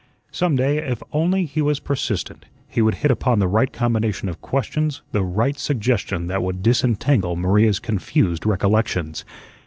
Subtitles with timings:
[0.31, 4.41] Some day, if only he was persistent, he would hit upon the right combination of
[4.41, 9.23] questions, the right suggestion that would disentangle Maria's confused recollections.